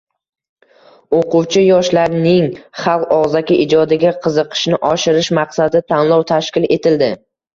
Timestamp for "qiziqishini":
4.25-4.81